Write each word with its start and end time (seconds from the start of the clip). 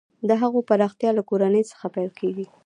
د 0.27 0.29
هغو 0.41 0.59
پراختیا 0.69 1.09
له 1.17 1.23
کورنۍ 1.29 1.63
څخه 1.71 1.85
پیل 1.95 2.09
کیږي. 2.19 2.45